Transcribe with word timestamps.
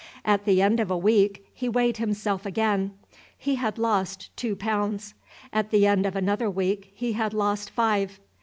At 0.25 0.45
the 0.45 0.63
end 0.63 0.79
of 0.79 0.89
a 0.89 0.97
week 0.97 1.45
he 1.53 1.69
weighed 1.69 1.97
himself 1.97 2.43
again. 2.43 2.95
He 3.37 3.53
had 3.53 3.77
lost 3.77 4.35
two 4.35 4.55
pounds. 4.55 5.13
At 5.53 5.69
the 5.69 5.85
end 5.85 6.07
of 6.07 6.15
another 6.15 6.49
week 6.49 6.89
he 6.95 7.13
had 7.13 7.35
lost 7.35 7.69
five. 7.69 8.19